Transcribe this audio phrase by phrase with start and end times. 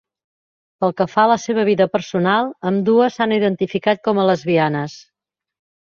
[0.85, 5.03] Pel que fa a la seva vida personal, ambdues s'han identificat com a lesbianes.